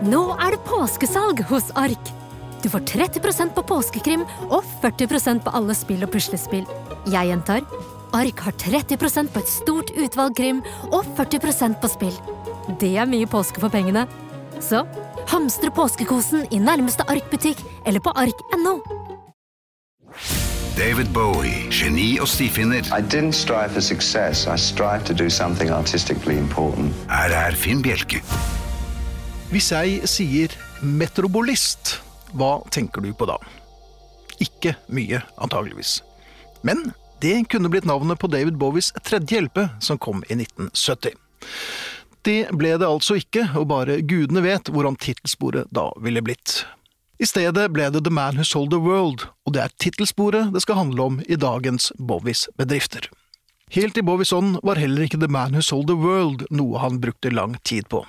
[0.00, 2.10] Nå er det påskesalg hos Ark!
[2.62, 6.64] Du får 30% på påskekrim og 40% på alle spill og puslespill.
[7.12, 7.66] Jeg gjentar
[8.16, 12.16] Ark har 30% på et stort utvalg krim og 40% på spill.
[12.80, 14.06] Det er mye påske for pengene.
[14.60, 14.86] Så
[15.28, 18.78] hamstre påskekosen i nærmeste Ark-butikk eller på ark.no.
[20.78, 24.46] David Bowie, geni og stifinner, I didn't strive for success.
[24.48, 26.96] I strived to do something artistically important.
[27.10, 28.24] her er Finn Bjelke.
[29.50, 31.96] Hvis jeg sier metrobolist,
[32.38, 33.34] hva tenker du på da?
[34.38, 35.96] Ikke mye, antageligvis.
[36.62, 41.18] Men det kunne blitt navnet på David Bowies tredje LP, som kom i 1970.
[42.22, 46.60] Det ble det altså ikke, og bare gudene vet hvordan tittelsporet da ville blitt.
[47.18, 50.62] I stedet ble det The Man Who Sold the World, og det er tittelsporet det
[50.62, 53.10] skal handle om i dagens Bowies bedrifter.
[53.74, 57.02] Helt i Bowies ånd var heller ikke The Man Who Sold the World noe han
[57.02, 58.06] brukte lang tid på.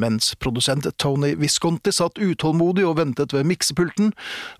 [0.00, 4.14] Mens produsent Tony Visconti satt utålmodig og ventet ved miksepulten,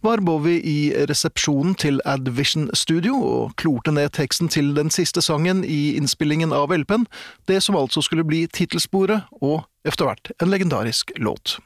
[0.04, 5.64] var Bowie i resepsjonen til Advision Studio og klorte ned teksten til den siste sangen
[5.64, 7.08] i innspillingen av LP-en,
[7.48, 11.56] det som altså skulle bli tittelsporet og etter hvert en legendarisk låt.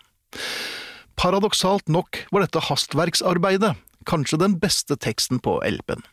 [1.18, 3.74] Paradoksalt nok var dette hastverksarbeidet
[4.08, 6.04] kanskje den beste teksten på LP-en.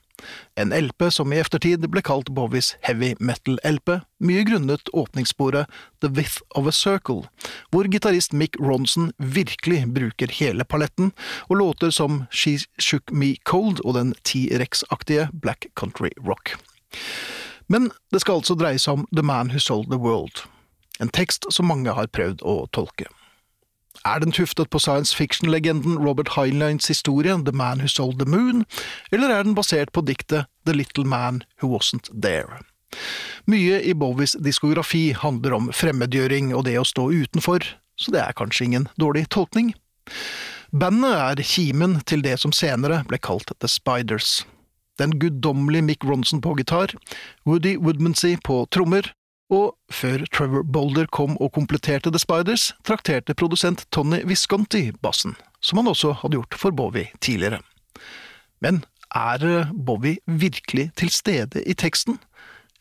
[0.60, 5.70] En LP som i eftertid ble kalt Bowies Heavy Metal-LP, mye grunnet åpningssporet
[6.04, 7.26] The Width of a Circle,
[7.72, 11.14] hvor gitarist Mick Ronson virkelig bruker hele paletten,
[11.50, 16.56] og låter som She Shook Me Cold og den T-rex-aktige Black Country Rock.
[17.72, 20.44] Men det skal altså dreie seg om The Man Who Sold the World,
[21.00, 23.08] en tekst som mange har prøvd å tolke.
[24.06, 28.66] Er den tuftet på science fiction-legenden Robert Heinleins historie The Man Who Sold the Moon,
[29.12, 32.64] eller er den basert på diktet The Little Man Who Wasn't There?
[33.46, 38.38] Mye i Bowies diskografi handler om fremmedgjøring og det å stå utenfor, så det er
[38.38, 39.74] kanskje ingen dårlig tolkning.
[40.72, 44.42] Bandet er kimen til det som senere ble kalt The Spiders.
[45.00, 46.94] Den guddommelige Mick Ronson på gitar,
[47.46, 49.14] Woody Woodmansey på trommer,
[49.52, 55.82] og før Trevor Boulder kom og kompletterte The Spiders, trakterte produsent Tony Visconti bassen, som
[55.82, 57.60] han også hadde gjort for Bowie tidligere.
[58.64, 62.20] Men er eh, Bowie virkelig til stede i teksten,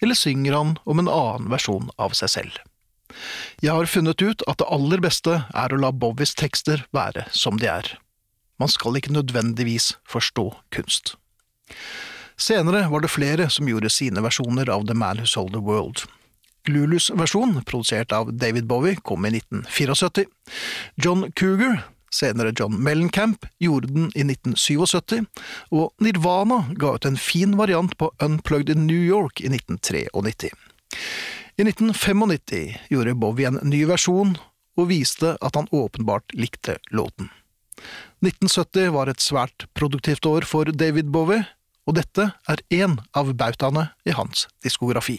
[0.00, 2.60] eller synger han om en annen versjon av seg selv?
[3.60, 7.58] Jeg har funnet ut at det aller beste er å la Bowies tekster være som
[7.58, 7.96] de er.
[8.62, 11.16] Man skal ikke nødvendigvis forstå kunst.
[12.40, 16.06] Senere var det flere som gjorde sine versjoner av The Man Who Sold the World.
[16.70, 20.26] Lulus versjon, produsert av David Bowie, kom i 1974.
[20.94, 21.82] John Cougar,
[22.14, 25.26] senere John Mellencamp, gjorde den i 1977,
[25.70, 30.14] og Nirvana ga ut en fin variant på Unplugged in New York i 1993.
[31.60, 34.36] I 1995 gjorde Bowie en ny versjon,
[34.78, 37.28] og viste at han åpenbart likte låten.
[38.24, 41.44] 1970 var et svært produktivt år for David Bowie,
[41.88, 45.18] og dette er én av bautaene i hans diskografi.